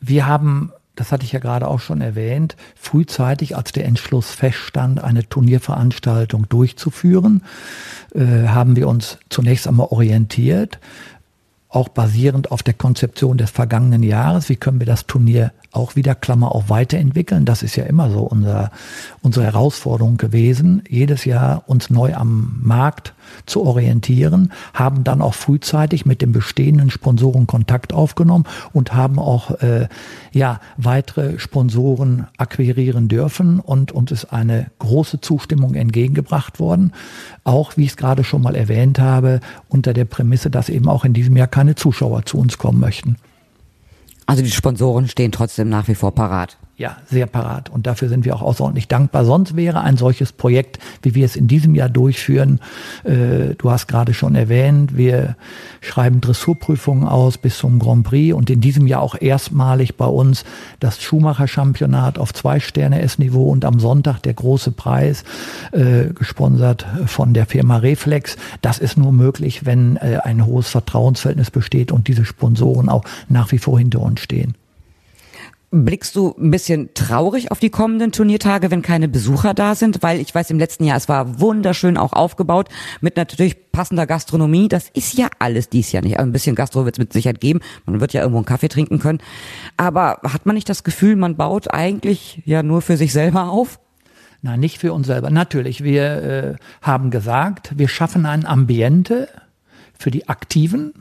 wir 0.00 0.26
haben 0.26 0.72
das 0.98 1.12
hatte 1.12 1.24
ich 1.24 1.32
ja 1.32 1.38
gerade 1.38 1.68
auch 1.68 1.78
schon 1.78 2.00
erwähnt, 2.00 2.56
frühzeitig, 2.74 3.56
als 3.56 3.70
der 3.70 3.84
Entschluss 3.84 4.32
feststand, 4.32 5.02
eine 5.02 5.28
Turnierveranstaltung 5.28 6.48
durchzuführen, 6.48 7.44
äh, 8.14 8.48
haben 8.48 8.74
wir 8.74 8.88
uns 8.88 9.18
zunächst 9.28 9.68
einmal 9.68 9.88
orientiert, 9.90 10.80
auch 11.68 11.88
basierend 11.88 12.50
auf 12.50 12.62
der 12.64 12.74
Konzeption 12.74 13.38
des 13.38 13.50
vergangenen 13.50 14.02
Jahres, 14.02 14.48
wie 14.48 14.56
können 14.56 14.80
wir 14.80 14.86
das 14.86 15.06
Turnier 15.06 15.52
auch 15.72 15.96
wieder 15.96 16.14
Klammer 16.14 16.54
auf 16.54 16.70
weiterentwickeln. 16.70 17.44
Das 17.44 17.62
ist 17.62 17.76
ja 17.76 17.84
immer 17.84 18.10
so 18.10 18.20
unser, 18.20 18.70
unsere 19.22 19.44
Herausforderung 19.44 20.16
gewesen, 20.16 20.82
jedes 20.88 21.24
Jahr 21.24 21.62
uns 21.66 21.90
neu 21.90 22.14
am 22.14 22.58
Markt 22.62 23.14
zu 23.44 23.64
orientieren, 23.64 24.52
haben 24.72 25.04
dann 25.04 25.20
auch 25.20 25.34
frühzeitig 25.34 26.06
mit 26.06 26.22
den 26.22 26.32
bestehenden 26.32 26.90
Sponsoren 26.90 27.46
Kontakt 27.46 27.92
aufgenommen 27.92 28.44
und 28.72 28.94
haben 28.94 29.18
auch 29.18 29.50
äh, 29.60 29.88
ja 30.32 30.60
weitere 30.78 31.38
Sponsoren 31.38 32.26
akquirieren 32.38 33.08
dürfen 33.08 33.60
und 33.60 33.92
uns 33.92 34.10
ist 34.10 34.32
eine 34.32 34.70
große 34.78 35.20
Zustimmung 35.20 35.74
entgegengebracht 35.74 36.58
worden. 36.60 36.92
Auch 37.44 37.76
wie 37.76 37.84
ich 37.84 37.90
es 37.90 37.96
gerade 37.98 38.24
schon 38.24 38.42
mal 38.42 38.56
erwähnt 38.56 38.98
habe, 38.98 39.40
unter 39.68 39.92
der 39.92 40.06
Prämisse, 40.06 40.50
dass 40.50 40.70
eben 40.70 40.88
auch 40.88 41.04
in 41.04 41.12
diesem 41.12 41.36
Jahr 41.36 41.48
keine 41.48 41.74
Zuschauer 41.74 42.24
zu 42.24 42.38
uns 42.38 42.56
kommen 42.56 42.80
möchten. 42.80 43.16
Also 44.28 44.42
die 44.42 44.50
Sponsoren 44.50 45.08
stehen 45.08 45.32
trotzdem 45.32 45.70
nach 45.70 45.88
wie 45.88 45.94
vor 45.94 46.14
parat 46.14 46.58
ja, 46.78 46.96
sehr 47.10 47.26
parat. 47.26 47.70
Und 47.70 47.88
dafür 47.88 48.08
sind 48.08 48.24
wir 48.24 48.36
auch 48.36 48.40
außerordentlich 48.40 48.86
dankbar. 48.86 49.24
Sonst 49.24 49.56
wäre 49.56 49.80
ein 49.80 49.96
solches 49.96 50.30
Projekt, 50.30 50.78
wie 51.02 51.16
wir 51.16 51.24
es 51.24 51.34
in 51.34 51.48
diesem 51.48 51.74
Jahr 51.74 51.88
durchführen, 51.88 52.60
äh, 53.02 53.56
du 53.58 53.70
hast 53.72 53.88
gerade 53.88 54.14
schon 54.14 54.36
erwähnt, 54.36 54.96
wir 54.96 55.34
schreiben 55.80 56.20
Dressurprüfungen 56.20 57.08
aus 57.08 57.36
bis 57.36 57.58
zum 57.58 57.80
Grand 57.80 58.04
Prix 58.04 58.32
und 58.32 58.48
in 58.48 58.60
diesem 58.60 58.86
Jahr 58.86 59.02
auch 59.02 59.20
erstmalig 59.20 59.96
bei 59.96 60.06
uns 60.06 60.44
das 60.78 61.02
Schumacher-Championat 61.02 62.16
auf 62.16 62.32
zwei 62.32 62.60
Sterne 62.60 63.02
S-Niveau 63.02 63.50
und 63.50 63.64
am 63.64 63.80
Sonntag 63.80 64.20
der 64.20 64.34
große 64.34 64.70
Preis, 64.70 65.24
äh, 65.72 66.12
gesponsert 66.14 66.86
von 67.06 67.34
der 67.34 67.46
Firma 67.46 67.78
Reflex. 67.78 68.36
Das 68.62 68.78
ist 68.78 68.96
nur 68.96 69.10
möglich, 69.10 69.66
wenn 69.66 69.96
äh, 69.96 70.18
ein 70.22 70.46
hohes 70.46 70.68
Vertrauensverhältnis 70.68 71.50
besteht 71.50 71.90
und 71.90 72.06
diese 72.06 72.24
Sponsoren 72.24 72.88
auch 72.88 73.02
nach 73.28 73.50
wie 73.50 73.58
vor 73.58 73.80
hinter 73.80 73.98
uns 73.98 74.20
stehen. 74.20 74.54
Blickst 75.70 76.16
du 76.16 76.34
ein 76.38 76.50
bisschen 76.50 76.94
traurig 76.94 77.50
auf 77.50 77.58
die 77.58 77.68
kommenden 77.68 78.10
Turniertage, 78.10 78.70
wenn 78.70 78.80
keine 78.80 79.06
Besucher 79.06 79.52
da 79.52 79.74
sind? 79.74 80.02
Weil 80.02 80.18
ich 80.18 80.34
weiß, 80.34 80.50
im 80.50 80.58
letzten 80.58 80.84
Jahr, 80.84 80.96
es 80.96 81.10
war 81.10 81.40
wunderschön 81.40 81.98
auch 81.98 82.14
aufgebaut 82.14 82.70
mit 83.02 83.18
natürlich 83.18 83.70
passender 83.70 84.06
Gastronomie. 84.06 84.68
Das 84.68 84.88
ist 84.94 85.18
ja 85.18 85.28
alles 85.38 85.68
dies 85.68 85.92
Jahr 85.92 86.02
nicht. 86.02 86.18
Also 86.18 86.26
ein 86.26 86.32
bisschen 86.32 86.56
Gastro 86.56 86.86
wird 86.86 86.94
es 86.94 86.98
mit 86.98 87.12
Sicherheit 87.12 87.42
geben. 87.42 87.60
Man 87.84 88.00
wird 88.00 88.14
ja 88.14 88.22
irgendwo 88.22 88.38
einen 88.38 88.46
Kaffee 88.46 88.68
trinken 88.68 88.98
können. 88.98 89.18
Aber 89.76 90.20
hat 90.22 90.46
man 90.46 90.54
nicht 90.54 90.70
das 90.70 90.84
Gefühl, 90.84 91.16
man 91.16 91.36
baut 91.36 91.70
eigentlich 91.70 92.40
ja 92.46 92.62
nur 92.62 92.80
für 92.80 92.96
sich 92.96 93.12
selber 93.12 93.50
auf? 93.50 93.78
Nein, 94.40 94.60
nicht 94.60 94.78
für 94.78 94.94
uns 94.94 95.06
selber. 95.06 95.30
Natürlich, 95.30 95.84
wir 95.84 96.02
äh, 96.22 96.56
haben 96.80 97.10
gesagt, 97.10 97.72
wir 97.76 97.88
schaffen 97.88 98.24
ein 98.24 98.46
Ambiente 98.46 99.28
für 99.98 100.10
die 100.10 100.30
Aktiven, 100.30 100.94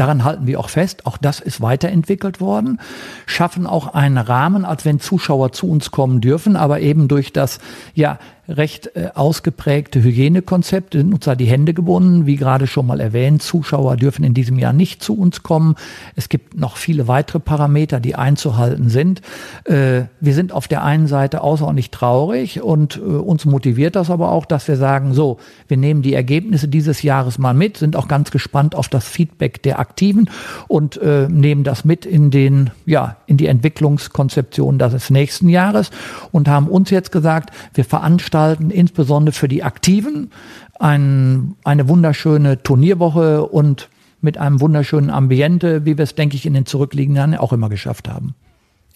Daran 0.00 0.24
halten 0.24 0.46
wir 0.46 0.58
auch 0.58 0.70
fest. 0.70 1.04
Auch 1.04 1.18
das 1.18 1.40
ist 1.40 1.60
weiterentwickelt 1.60 2.40
worden. 2.40 2.80
Schaffen 3.26 3.66
auch 3.66 3.92
einen 3.92 4.16
Rahmen, 4.16 4.64
als 4.64 4.86
wenn 4.86 4.98
Zuschauer 4.98 5.52
zu 5.52 5.68
uns 5.68 5.90
kommen 5.90 6.22
dürfen, 6.22 6.56
aber 6.56 6.80
eben 6.80 7.06
durch 7.06 7.34
das, 7.34 7.58
ja, 7.92 8.18
recht 8.50 8.96
äh, 8.96 9.10
ausgeprägte 9.14 10.02
Hygienekonzept, 10.02 10.94
sind 10.94 11.14
uns 11.14 11.24
da 11.24 11.34
die 11.34 11.46
Hände 11.46 11.72
gebunden, 11.72 12.26
wie 12.26 12.36
gerade 12.36 12.66
schon 12.66 12.86
mal 12.86 13.00
erwähnt. 13.00 13.42
Zuschauer 13.42 13.96
dürfen 13.96 14.24
in 14.24 14.34
diesem 14.34 14.58
Jahr 14.58 14.72
nicht 14.72 15.02
zu 15.02 15.16
uns 15.16 15.42
kommen. 15.42 15.76
Es 16.16 16.28
gibt 16.28 16.58
noch 16.58 16.76
viele 16.76 17.06
weitere 17.06 17.38
Parameter, 17.38 18.00
die 18.00 18.16
einzuhalten 18.16 18.88
sind. 18.88 19.22
Äh, 19.64 20.02
wir 20.20 20.34
sind 20.34 20.52
auf 20.52 20.66
der 20.66 20.82
einen 20.82 21.06
Seite 21.06 21.42
außerordentlich 21.42 21.90
traurig 21.90 22.60
und 22.60 22.96
äh, 22.96 23.00
uns 23.00 23.44
motiviert 23.44 23.96
das 23.96 24.10
aber 24.10 24.32
auch, 24.32 24.44
dass 24.44 24.66
wir 24.66 24.76
sagen, 24.76 25.14
so, 25.14 25.38
wir 25.68 25.76
nehmen 25.76 26.02
die 26.02 26.14
Ergebnisse 26.14 26.66
dieses 26.66 27.02
Jahres 27.02 27.38
mal 27.38 27.54
mit, 27.54 27.76
sind 27.76 27.94
auch 27.94 28.08
ganz 28.08 28.30
gespannt 28.30 28.74
auf 28.74 28.88
das 28.88 29.06
Feedback 29.06 29.62
der 29.62 29.78
Aktiven 29.78 30.28
und 30.68 31.00
nehmen 31.02 31.64
das 31.64 31.84
mit 31.84 32.06
in 32.06 32.30
den, 32.30 32.70
ja, 32.86 33.16
in 33.26 33.36
die 33.36 33.46
Entwicklungskonzeption 33.46 34.78
des 34.78 35.10
nächsten 35.10 35.48
Jahres 35.48 35.90
und 36.32 36.48
haben 36.48 36.68
uns 36.68 36.90
jetzt 36.90 37.12
gesagt, 37.12 37.50
wir 37.74 37.84
veranstalten 37.84 38.39
veranstalten, 38.40 38.70
insbesondere 38.70 39.34
für 39.34 39.48
die 39.48 39.62
Aktiven, 39.62 40.30
ein, 40.78 41.54
eine 41.64 41.88
wunderschöne 41.88 42.62
Turnierwoche 42.62 43.46
und 43.46 43.88
mit 44.20 44.38
einem 44.38 44.60
wunderschönen 44.60 45.10
Ambiente, 45.10 45.84
wie 45.84 45.96
wir 45.96 46.02
es, 46.04 46.14
denke 46.14 46.36
ich, 46.36 46.46
in 46.46 46.54
den 46.54 46.66
zurückliegenden 46.66 47.16
Jahren 47.16 47.34
auch 47.36 47.52
immer 47.52 47.68
geschafft 47.68 48.08
haben. 48.08 48.34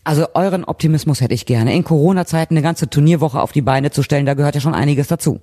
Also 0.07 0.27
euren 0.35 0.65
Optimismus 0.65 1.23
hätte 1.23 1.33
ich 1.33 1.47
gerne. 1.47 1.75
In 1.75 1.83
Corona-Zeiten 1.83 2.55
eine 2.55 2.63
ganze 2.63 2.91
Turnierwoche 2.91 3.41
auf 3.41 3.53
die 3.53 3.63
Beine 3.63 3.91
zu 3.91 4.03
stellen, 4.03 4.27
da 4.27 4.35
gehört 4.35 4.55
ja 4.55 4.61
schon 4.61 4.75
einiges 4.75 5.09
dazu. 5.09 5.41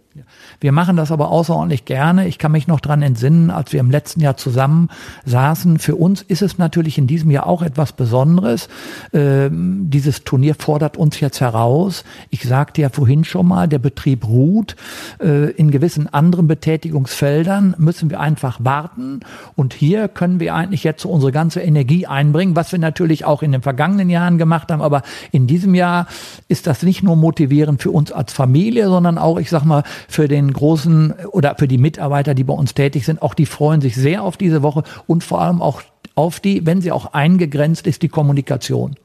Wir 0.60 0.72
machen 0.72 0.98
das 0.98 1.12
aber 1.12 1.32
außerordentlich 1.32 1.86
gerne. 1.86 2.28
Ich 2.28 2.38
kann 2.38 2.52
mich 2.52 2.68
noch 2.68 2.80
dran 2.80 3.02
entsinnen, 3.02 3.50
als 3.50 3.74
wir 3.74 3.80
im 3.80 3.90
letzten 3.90 4.22
Jahr 4.22 4.38
zusammen 4.38 4.90
saßen. 5.26 5.80
Für 5.80 5.96
uns 5.96 6.22
ist 6.22 6.44
es 6.44 6.60
natürlich 6.60 7.00
in 7.00 7.08
diesem 7.08 7.32
Jahr 7.32 7.48
auch 7.48 7.64
etwas 7.64 7.94
Besonderes. 7.94 8.70
Ähm, 9.14 9.90
dieses 9.90 10.26
Turnier 10.26 10.54
fordert 10.54 10.96
uns 10.96 11.20
jetzt 11.20 11.42
heraus. 11.42 12.04
Ich 12.30 12.44
sagte 12.44 12.82
ja 12.82 12.90
vorhin 12.90 13.24
schon 13.24 13.48
mal, 13.48 13.68
der 13.68 13.80
Betrieb 13.80 14.28
ruht. 14.28 14.76
Äh, 15.20 15.50
in 15.52 15.72
gewissen 15.72 16.08
anderen 16.14 16.48
Betätigungsfeldern 16.48 17.74
müssen 17.80 18.12
wir 18.12 18.20
einfach 18.20 18.60
warten. 18.64 19.22
Und 19.56 19.74
hier 19.74 20.08
können 20.08 20.40
wir 20.40 20.54
eigentlich 20.54 20.84
jetzt 20.84 21.04
unsere 21.06 21.32
ganze 21.32 21.62
Energie 21.62 22.06
einbringen, 22.06 22.56
was 22.56 22.72
wir 22.72 22.80
natürlich 22.80 23.26
auch 23.26 23.42
in 23.42 23.54
den 23.54 23.64
vergangenen 23.64 24.12
Jahren 24.12 24.38
gemacht 24.38 24.51
gemacht 24.52 24.72
haben. 24.72 24.82
Aber 24.82 25.02
in 25.32 25.48
diesem 25.48 25.74
Jahr 25.76 26.08
ist 26.50 26.68
das 26.68 26.84
nicht 26.84 27.04
nur 27.04 27.16
motivierend 27.16 27.82
für 27.82 27.92
uns 27.92 28.12
als 28.12 28.34
Familie, 28.34 28.88
sondern 28.88 29.18
auch, 29.18 29.40
ich 29.40 29.50
sag 29.50 29.64
mal, 29.64 29.84
für 30.10 30.28
den 30.28 30.52
großen 30.52 31.14
oder 31.32 31.56
für 31.58 31.68
die 31.68 31.78
Mitarbeiter, 31.78 32.34
die 32.34 32.44
bei 32.44 32.54
uns 32.54 32.74
tätig 32.74 33.06
sind. 33.06 33.22
Auch 33.22 33.34
die 33.34 33.46
freuen 33.46 33.80
sich 33.80 33.96
sehr 33.96 34.24
auf 34.24 34.36
diese 34.36 34.62
Woche 34.62 34.84
und 35.08 35.24
vor 35.24 35.42
allem 35.42 35.62
auch 35.62 35.82
auf 36.16 36.42
die, 36.42 36.66
wenn 36.66 36.82
sie 36.82 36.92
auch 36.92 37.14
eingegrenzt 37.14 37.88
ist, 37.88 38.02
die 38.02 38.10
Kommunikation. 38.10 38.96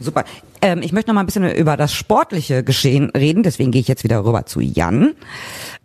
Super. 0.00 0.24
Ähm, 0.60 0.82
ich 0.82 0.92
möchte 0.92 1.10
noch 1.10 1.14
mal 1.14 1.20
ein 1.20 1.26
bisschen 1.26 1.48
über 1.54 1.76
das 1.76 1.94
sportliche 1.94 2.64
Geschehen 2.64 3.10
reden, 3.10 3.44
deswegen 3.44 3.70
gehe 3.70 3.80
ich 3.80 3.88
jetzt 3.88 4.02
wieder 4.02 4.24
rüber 4.24 4.46
zu 4.46 4.60
Jan. 4.60 5.12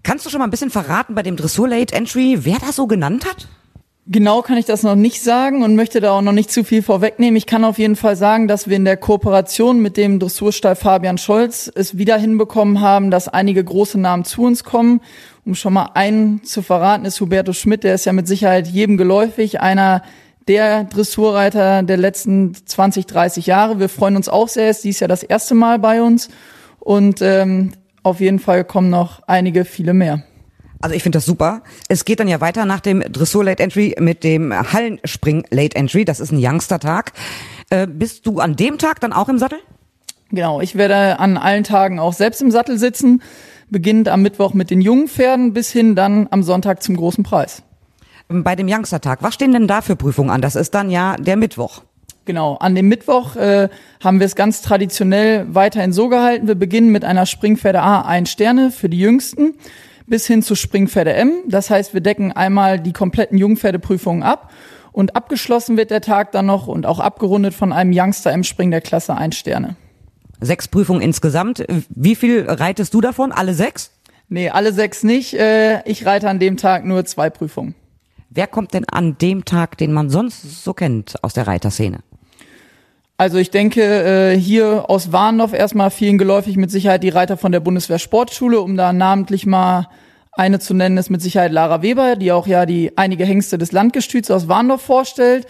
Kannst 0.01 0.25
du 0.25 0.32
schon 0.32 0.39
mal 0.39 0.46
ein 0.46 0.51
bisschen 0.51 0.72
verraten 0.72 1.13
bei 1.13 1.22
dem 1.22 1.36
Dressur 1.36 1.68
Late 1.68 1.94
Entry, 1.94 2.39
wer 2.42 2.58
das 2.58 2.75
so 2.75 2.88
genannt 2.88 3.25
hat? 3.25 3.48
Genau 4.10 4.42
kann 4.42 4.58
ich 4.58 4.64
das 4.64 4.84
noch 4.84 4.96
nicht 4.96 5.22
sagen 5.22 5.64
und 5.64 5.76
möchte 5.76 6.00
da 6.00 6.12
auch 6.12 6.22
noch 6.22 6.32
nicht 6.32 6.50
zu 6.50 6.64
viel 6.64 6.82
vorwegnehmen. 6.82 7.36
Ich 7.36 7.46
kann 7.46 7.66
auf 7.66 7.78
jeden 7.78 7.98
Fall 7.98 8.16
sagen, 8.16 8.48
dass 8.48 8.70
wir 8.70 8.78
in 8.78 8.86
der 8.86 8.96
Kooperation 8.96 9.82
mit 9.82 9.98
dem 9.98 10.20
Dressurstall 10.20 10.78
Fabian 10.78 11.18
Scholz 11.18 11.70
es 11.76 11.98
wieder 11.98 12.18
hinbekommen 12.18 12.80
haben, 12.80 13.12
dass 13.12 13.28
einige 13.28 13.62
große 13.62 14.00
Namen 14.00 14.24
zu 14.24 14.44
uns 14.44 14.64
kommen. 14.64 15.02
Um 15.44 15.56
schon 15.56 15.74
mal 15.74 15.92
einen 15.94 16.42
zu 16.46 16.62
verraten, 16.62 17.04
ist 17.04 17.20
Huberto 17.20 17.52
Schmidt, 17.52 17.84
der 17.84 17.96
ist 17.96 18.06
ja 18.06 18.14
mit 18.14 18.30
Sicherheit 18.30 18.70
jedem 18.70 18.96
geläufig, 18.96 19.60
einer 19.60 20.04
der 20.48 20.86
Dressurreiter 20.86 21.84
der 21.84 21.98
letzten 21.98 22.54
20, 22.54 23.08
30 23.08 23.46
Jahre. 23.46 23.82
Wir 23.82 23.90
freuen 23.90 24.16
uns 24.16 24.30
auch 24.30 24.48
sehr, 24.48 24.66
er 24.66 24.70
ist 24.70 24.86
dies 24.86 25.02
Jahr 25.02 25.10
das 25.10 25.24
erste 25.24 25.54
Mal 25.54 25.80
bei 25.80 26.02
uns 26.02 26.30
und 26.80 27.22
ähm, 27.22 27.74
auf 28.04 28.22
jeden 28.22 28.40
Fall 28.40 28.64
kommen 28.64 28.90
noch 28.90 29.22
einige, 29.28 29.66
viele 29.66 29.94
mehr. 29.94 30.24
Also 30.81 30.96
ich 30.96 31.03
finde 31.03 31.17
das 31.17 31.25
super. 31.25 31.63
Es 31.88 32.05
geht 32.05 32.19
dann 32.19 32.27
ja 32.27 32.39
weiter 32.41 32.65
nach 32.65 32.79
dem 32.79 33.01
Dressur 33.01 33.43
Late 33.43 33.63
Entry 33.63 33.96
mit 34.00 34.24
dem 34.24 34.53
Hallenspring 34.53 35.46
Late 35.50 35.75
Entry. 35.75 36.05
Das 36.05 36.19
ist 36.19 36.31
ein 36.31 36.39
Youngster-Tag. 36.39 37.13
Äh, 37.69 37.88
bist 37.88 38.25
du 38.27 38.39
an 38.39 38.55
dem 38.55 38.77
Tag 38.77 39.00
dann 39.00 39.13
auch 39.13 39.29
im 39.29 39.39
Sattel? 39.39 39.60
Genau, 40.29 40.62
ich 40.62 40.75
werde 40.75 41.19
an 41.19 41.38
allen 41.38 41.63
Tagen 41.63 42.00
auch 42.00 42.13
selbst 42.13 42.41
im 42.41 42.51
Sattel 42.51 42.77
sitzen. 42.77 43.22
Beginnend 43.69 44.07
am 44.07 44.22
Mittwoch 44.22 44.53
mit 44.53 44.69
den 44.69 44.81
jungen 44.81 45.07
Pferden 45.07 45.53
bis 45.53 45.72
hin 45.72 45.96
dann 45.96 46.27
am 46.31 46.43
Sonntag 46.43 46.84
zum 46.84 46.96
großen 46.96 47.24
Preis. 47.24 47.63
Bei 48.29 48.55
dem 48.55 48.67
Youngster-Tag, 48.69 49.24
was 49.24 49.34
stehen 49.34 49.53
denn 49.53 49.67
da 49.67 49.81
für 49.81 49.96
Prüfungen 49.96 50.29
an? 50.29 50.41
Das 50.41 50.55
ist 50.55 50.75
dann 50.75 50.89
ja 50.89 51.15
der 51.17 51.38
Mittwoch. 51.38 51.81
Genau, 52.25 52.55
an 52.55 52.75
dem 52.75 52.89
Mittwoch 52.89 53.38
äh, 53.38 53.69
haben 54.03 54.19
wir 54.19 54.25
es 54.25 54.36
ganz 54.36 54.62
traditionell 54.62 55.46
weiterhin 55.50 55.93
so 55.93 56.10
gehalten. 56.10 56.48
Wir 56.48 56.55
beginnen 56.55 56.91
mit 56.91 57.05
einer 57.05 57.25
Springpferde 57.25 57.81
A, 57.81 58.01
ein 58.01 58.25
Sterne 58.25 58.69
für 58.69 58.89
die 58.89 59.00
Jüngsten 59.00 59.53
bis 60.08 60.26
hin 60.26 60.42
zu 60.42 60.56
Springpferde 60.56 61.14
M. 61.14 61.32
Das 61.48 61.70
heißt, 61.70 61.94
wir 61.94 62.02
decken 62.02 62.32
einmal 62.32 62.80
die 62.80 62.94
kompletten 62.94 63.38
Jungpferdeprüfungen 63.38 64.24
ab 64.24 64.52
und 64.92 65.16
abgeschlossen 65.16 65.78
wird 65.78 65.92
der 65.92 66.02
Tag 66.02 66.32
dann 66.32 66.48
noch 66.48 66.68
und 66.68 66.86
auch 66.86 67.00
abgerundet 67.00 67.54
von 67.54 67.72
einem 67.72 67.92
Youngster 67.94 68.34
im 68.34 68.44
Spring 68.44 68.72
der 68.72 68.82
Klasse 68.82 69.16
1 69.16 69.36
Sterne. 69.36 69.76
Sechs 70.40 70.68
Prüfungen 70.68 71.02
insgesamt. 71.02 71.66
Wie 71.90 72.16
viel 72.16 72.46
reitest 72.48 72.94
du 72.94 73.02
davon? 73.02 73.32
Alle 73.32 73.54
sechs? 73.54 73.92
Nee, 74.30 74.50
alle 74.50 74.74
sechs 74.74 75.04
nicht. 75.04 75.34
Äh, 75.34 75.82
ich 75.90 76.06
reite 76.06 76.30
an 76.30 76.40
dem 76.40 76.58
Tag 76.58 76.86
nur 76.86 77.06
zwei 77.06 77.30
Prüfungen. 77.30 77.76
Wer 78.30 78.48
kommt 78.48 78.74
denn 78.74 78.86
an 78.86 79.18
dem 79.18 79.46
Tag, 79.46 79.78
den 79.78 79.94
man 79.94 80.10
sonst 80.10 80.64
so 80.64 80.74
kennt 80.74 81.24
aus 81.24 81.34
der 81.34 81.48
Reiterszene? 81.48 82.00
Also 83.20 83.40
ich 83.40 83.50
denke, 83.50 83.82
äh, 83.82 84.38
hier 84.38 84.90
aus 84.90 85.12
Warndorf 85.12 85.52
erstmal 85.52 85.90
vielen 85.90 86.20
geläufig 86.20 86.56
mit 86.56 86.70
Sicherheit 86.70 87.02
die 87.02 87.10
Reiter 87.10 87.36
von 87.36 87.52
der 87.52 87.60
Bundeswehr 87.60 87.98
Sportschule, 87.98 88.62
um 88.62 88.78
da 88.78 88.94
namentlich 88.94 89.48
mal 89.48 89.88
eine 90.34 90.60
zu 90.60 90.76
nennen, 90.76 90.98
ist 90.98 91.10
mit 91.10 91.24
Sicherheit 91.24 91.52
Lara 91.52 91.82
Weber, 91.82 92.16
die 92.16 92.32
auch 92.32 92.46
ja 92.46 92.68
die 92.68 92.96
einige 92.96 93.26
Hengste 93.26 93.58
des 93.58 93.72
Landgestüts 93.72 94.30
aus 94.30 94.48
Warndorf 94.48 94.84
vorstellt. 94.84 95.48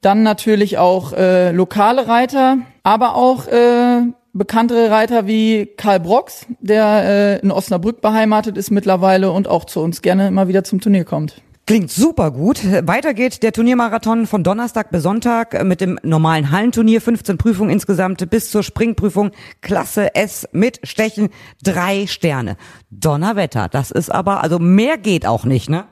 Dann 0.00 0.22
natürlich 0.22 0.78
auch 0.78 1.12
äh, 1.12 1.50
lokale 1.50 2.08
Reiter, 2.08 2.58
aber 2.84 3.16
auch 3.16 3.46
äh, 3.48 4.04
bekanntere 4.32 4.90
Reiter 4.90 5.26
wie 5.26 5.66
Karl 5.76 6.00
Brox, 6.00 6.46
der 6.60 7.04
äh, 7.04 7.38
in 7.40 7.50
Osnabrück 7.50 8.00
beheimatet 8.00 8.56
ist 8.56 8.70
mittlerweile 8.70 9.30
und 9.30 9.46
auch 9.46 9.66
zu 9.66 9.80
uns 9.80 10.00
gerne 10.00 10.28
immer 10.28 10.48
wieder 10.48 10.64
zum 10.64 10.80
Turnier 10.80 11.04
kommt. 11.04 11.42
Klingt 11.68 11.90
super 11.90 12.30
gut. 12.30 12.62
Weiter 12.86 13.12
geht 13.12 13.42
der 13.42 13.52
Turniermarathon 13.52 14.26
von 14.26 14.42
Donnerstag 14.42 14.90
bis 14.90 15.02
Sonntag 15.02 15.64
mit 15.64 15.82
dem 15.82 15.98
normalen 16.02 16.50
Hallenturnier, 16.50 17.02
15 17.02 17.36
Prüfungen 17.36 17.68
insgesamt 17.68 18.30
bis 18.30 18.50
zur 18.50 18.62
Springprüfung 18.62 19.32
Klasse 19.60 20.14
S 20.14 20.48
mit 20.52 20.80
Stechen, 20.82 21.28
drei 21.62 22.06
Sterne. 22.06 22.56
Donnerwetter, 22.90 23.68
das 23.68 23.90
ist 23.90 24.08
aber, 24.08 24.42
also 24.42 24.58
mehr 24.58 24.96
geht 24.96 25.26
auch 25.26 25.44
nicht, 25.44 25.68
ne? 25.68 25.84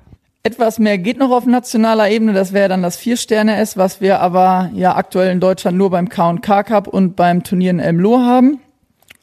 Etwas 0.42 0.78
mehr 0.78 0.96
geht 0.96 1.18
noch 1.18 1.30
auf 1.30 1.44
nationaler 1.44 2.08
Ebene, 2.08 2.32
das 2.32 2.54
wäre 2.54 2.70
dann 2.70 2.82
das 2.82 2.96
Vier-Sterne-S, 2.96 3.76
was 3.76 4.00
wir 4.00 4.20
aber 4.20 4.70
ja 4.72 4.96
aktuell 4.96 5.30
in 5.30 5.40
Deutschland 5.40 5.76
nur 5.76 5.90
beim 5.90 6.08
K&K 6.08 6.62
Cup 6.62 6.88
und 6.88 7.16
beim 7.16 7.42
Turnier 7.42 7.72
in 7.72 7.80
Elmloh 7.80 8.20
haben 8.20 8.60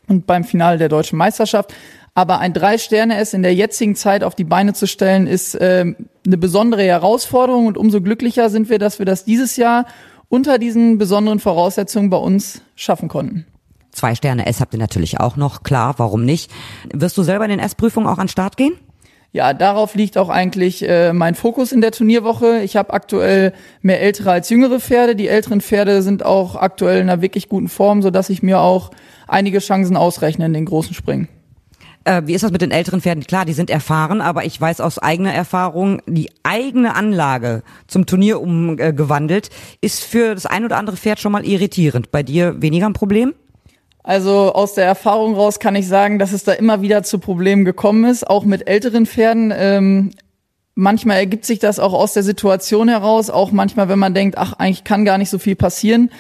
und 0.08 0.28
beim 0.28 0.44
Finale 0.44 0.78
der 0.78 0.90
deutschen 0.90 1.18
Meisterschaft. 1.18 1.74
Aber 2.16 2.40
ein 2.40 2.54
Drei-Sterne-S 2.54 3.34
in 3.34 3.42
der 3.42 3.56
jetzigen 3.56 3.96
Zeit 3.96 4.24
auf 4.24 4.36
die 4.36 4.44
Beine 4.44 4.74
zu 4.74 4.86
stellen, 4.86 5.26
ist 5.26 5.56
äh, 5.56 5.96
eine 6.26 6.38
besondere 6.38 6.84
Herausforderung 6.84 7.66
und 7.66 7.78
umso 7.78 8.02
glücklicher 8.02 8.50
sind 8.50 8.70
wir, 8.70 8.78
dass 8.78 9.00
wir 9.00 9.06
das 9.06 9.26
dieses 9.26 9.58
Jahr 9.58 9.86
unter 10.30 10.60
diesen 10.60 10.98
besonderen 10.98 11.40
Voraussetzungen 11.40 12.10
bei 12.10 12.18
uns 12.18 12.62
schaffen 12.76 13.08
konnten. 13.08 13.46
Zwei 13.92 14.16
Sterne 14.16 14.46
S 14.48 14.60
habt 14.60 14.74
ihr 14.74 14.80
natürlich 14.80 15.20
auch 15.20 15.38
noch, 15.38 15.64
klar, 15.64 15.96
warum 15.98 16.26
nicht? 16.26 16.52
Wirst 16.92 17.18
du 17.18 17.24
selber 17.24 17.46
in 17.46 17.52
den 17.52 17.60
S-Prüfungen 17.60 18.08
auch 18.08 18.18
an 18.18 18.26
den 18.26 18.30
Start 18.30 18.58
gehen? 18.58 18.74
Ja, 19.32 19.54
darauf 19.54 19.96
liegt 19.96 20.18
auch 20.20 20.30
eigentlich 20.30 20.88
äh, 20.88 21.12
mein 21.12 21.34
Fokus 21.34 21.72
in 21.72 21.82
der 21.82 21.92
Turnierwoche. 21.92 22.62
Ich 22.62 22.76
habe 22.76 22.94
aktuell 22.94 23.54
mehr 23.82 24.00
ältere 24.00 24.32
als 24.32 24.50
jüngere 24.50 24.80
Pferde. 24.80 25.16
Die 25.16 25.28
älteren 25.28 25.62
Pferde 25.62 26.04
sind 26.04 26.24
auch 26.24 26.56
aktuell 26.56 27.02
in 27.02 27.10
einer 27.10 27.24
wirklich 27.24 27.50
guten 27.50 27.68
Form, 27.68 28.04
so 28.04 28.12
dass 28.12 28.30
ich 28.30 28.44
mir 28.44 28.60
auch 28.60 28.92
einige 29.28 29.58
Chancen 29.58 29.98
ausrechne 29.98 30.46
in 30.46 30.54
den 30.54 30.66
großen 30.66 30.94
Springen. 30.94 31.28
Äh, 32.06 32.24
wie 32.26 32.34
ist 32.34 32.44
das 32.44 32.52
mit 32.52 32.62
den 32.62 32.72
älteren 32.72 33.02
Pferden? 33.02 33.24
Klar, 33.26 33.46
die 33.46 33.54
sind 33.54 33.70
erfahren, 33.70 34.22
aber 34.22 34.46
ich 34.46 34.60
weiß 34.60 34.82
aus 34.82 35.00
eigener 35.00 35.34
Erfahrung, 35.34 36.02
die 36.06 36.30
eigene 36.44 36.96
Anlage 36.96 37.64
zum 37.88 38.06
Turnier 38.06 38.42
umgewandelt 38.42 39.50
ist 39.82 40.04
für 40.04 40.34
das 40.34 40.46
ein 40.46 40.66
oder 40.66 40.78
andere 40.78 40.98
Pferd 40.98 41.20
schon 41.20 41.32
mal 41.32 41.46
irritierend. 41.46 42.12
Bei 42.12 42.24
dir 42.24 42.62
weniger 42.62 42.88
ein 42.88 42.94
Problem? 42.94 43.34
Also 44.04 44.54
aus 44.54 44.74
der 44.74 44.86
Erfahrung 44.86 45.34
raus 45.36 45.60
kann 45.60 45.76
ich 45.76 45.88
sagen, 45.88 46.20
dass 46.20 46.34
es 46.34 46.44
da 46.44 46.52
immer 46.52 46.82
wieder 46.82 47.04
zu 47.04 47.20
Problemen 47.20 47.64
gekommen 47.64 48.04
ist, 48.04 48.28
auch 48.28 48.44
mit 48.44 48.68
älteren 48.68 49.06
Pferden. 49.06 49.54
Ähm, 49.56 50.12
manchmal 50.76 51.18
ergibt 51.18 51.46
sich 51.46 51.60
das 51.60 51.80
auch 51.80 51.94
aus 51.94 52.12
der 52.12 52.24
Situation 52.24 52.90
heraus, 52.90 53.30
auch 53.30 53.52
manchmal, 53.52 53.88
wenn 53.88 54.00
man 54.00 54.14
denkt, 54.14 54.38
ach, 54.38 54.54
eigentlich 54.54 54.84
kann 54.84 55.06
gar 55.06 55.18
nicht 55.18 55.30
so 55.30 55.40
viel 55.40 55.56
passieren. 55.56 56.12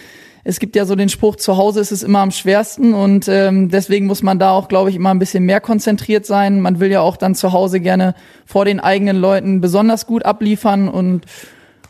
Es 0.46 0.60
gibt 0.60 0.76
ja 0.76 0.86
so 0.86 0.96
den 0.96 1.08
Spruch, 1.08 1.38
zu 1.38 1.56
Hause 1.56 1.80
ist 1.80 1.92
es 1.92 2.04
immer 2.04 2.20
am 2.20 2.32
schwersten 2.32 2.94
und 2.94 3.30
ähm, 3.30 3.70
deswegen 3.70 4.08
muss 4.08 4.24
man 4.24 4.40
da 4.40 4.52
auch, 4.52 4.68
glaube 4.68 4.90
ich, 4.90 4.98
immer 4.98 5.12
ein 5.12 5.20
bisschen 5.20 5.46
mehr 5.46 5.62
konzentriert 5.62 6.26
sein. 6.26 6.60
Man 6.60 6.82
will 6.82 6.92
ja 6.92 7.00
auch 7.00 7.16
dann 7.16 7.34
zu 7.34 7.54
Hause 7.54 7.80
gerne 7.80 8.14
vor 8.46 8.66
den 8.66 8.82
eigenen 8.82 9.16
Leuten 9.16 9.62
besonders 9.62 10.06
gut 10.06 10.26
abliefern 10.26 10.90
und 10.90 11.26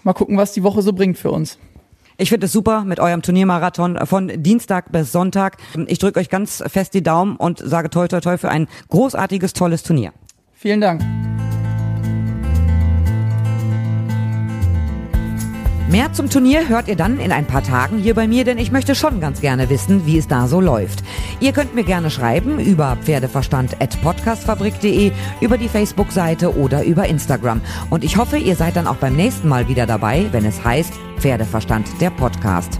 mal 0.04 0.14
gucken, 0.14 0.38
was 0.38 0.54
die 0.54 0.64
Woche 0.64 0.84
so 0.84 0.94
bringt 0.94 1.18
für 1.18 1.32
uns. 1.32 1.58
Ich 2.18 2.30
finde 2.30 2.46
es 2.46 2.52
super 2.52 2.84
mit 2.84 3.00
eurem 3.00 3.24
Turniermarathon 3.24 3.98
von 4.06 4.32
Dienstag 4.44 4.92
bis 4.92 5.12
Sonntag. 5.12 5.58
Ich 5.88 5.98
drücke 5.98 6.20
euch 6.20 6.30
ganz 6.30 6.64
fest 6.68 6.94
die 6.94 7.02
Daumen 7.02 7.38
und 7.38 7.58
sage 7.58 7.90
toi 7.90 8.08
toi 8.08 8.20
toi 8.20 8.38
für 8.38 8.50
ein 8.50 8.68
großartiges, 8.90 9.54
tolles 9.54 9.82
Turnier. 9.82 10.14
Vielen 10.54 10.80
Dank. 10.80 11.02
Mehr 15.94 16.12
zum 16.12 16.28
Turnier 16.28 16.68
hört 16.70 16.88
ihr 16.88 16.96
dann 16.96 17.20
in 17.20 17.32
ein 17.32 17.46
paar 17.46 17.62
Tagen 17.62 18.00
hier 18.00 18.16
bei 18.16 18.28
mir, 18.28 18.46
denn 18.46 18.58
ich 18.58 18.72
möchte 18.72 18.96
schon 18.96 19.20
ganz 19.20 19.42
gerne 19.42 19.70
wissen, 19.70 20.08
wie 20.08 20.18
es 20.18 20.28
da 20.28 20.48
so 20.48 20.60
läuft. 20.60 21.04
Ihr 21.40 21.52
könnt 21.52 21.76
mir 21.76 21.84
gerne 21.84 22.10
schreiben 22.10 22.58
über 22.58 22.98
pferdeverstand.podcastfabrik.de, 23.04 25.12
über 25.40 25.60
die 25.60 25.70
Facebook-Seite 25.70 26.58
oder 26.58 26.84
über 26.84 27.06
Instagram. 27.06 27.62
Und 27.92 28.04
ich 28.04 28.18
hoffe, 28.18 28.38
ihr 28.38 28.56
seid 28.56 28.76
dann 28.76 28.88
auch 28.88 28.96
beim 28.96 29.16
nächsten 29.16 29.48
Mal 29.48 29.68
wieder 29.68 29.86
dabei, 29.86 30.30
wenn 30.32 30.46
es 30.46 30.64
heißt 30.64 30.94
Pferdeverstand 31.20 31.86
der 32.02 32.10
Podcast. 32.10 32.80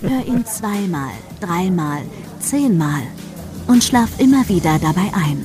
Hör 0.00 0.26
ihn 0.26 0.44
zweimal, 0.46 1.12
dreimal, 1.40 2.02
zehnmal 2.40 3.02
und 3.66 3.82
schlaf 3.82 4.10
immer 4.18 4.48
wieder 4.48 4.78
dabei 4.78 5.10
ein. 5.14 5.44